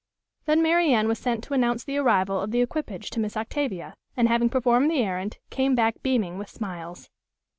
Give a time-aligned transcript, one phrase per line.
[0.45, 3.93] Then Mary Anne was sent to announce the arrival of the equipage to Miss Octavia,
[4.17, 7.11] and, having performed the errand, came back beaming with smiles.